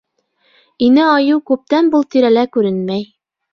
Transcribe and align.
Инә 0.85 1.03
айыу 1.09 1.43
күптән 1.51 1.93
был 1.97 2.09
тирәлә 2.17 2.49
күренмәй. 2.59 3.09